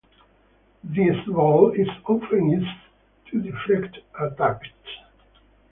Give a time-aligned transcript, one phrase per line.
[0.83, 2.81] This ball is often used
[3.27, 4.67] to deflect attacks.